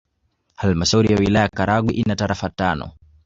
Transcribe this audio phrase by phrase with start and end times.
[0.55, 2.91] Halmashauri ya Wilaya ya Karagwe ina tarafa tano